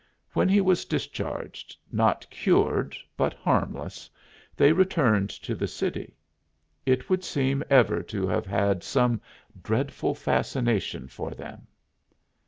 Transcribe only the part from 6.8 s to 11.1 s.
it would seem ever to have had some dreadful fascination